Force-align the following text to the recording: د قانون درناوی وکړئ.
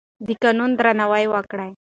د 0.27 0.29
قانون 0.43 0.71
درناوی 0.79 1.25
وکړئ. 1.33 1.71